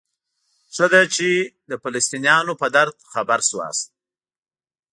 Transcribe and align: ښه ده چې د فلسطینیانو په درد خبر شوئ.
ښه 0.73 0.85
ده 0.93 1.01
چې 1.15 1.29
د 1.69 1.71
فلسطینیانو 1.83 2.53
په 2.61 2.67
درد 2.75 2.95
خبر 3.13 3.39
شوئ. 3.49 3.73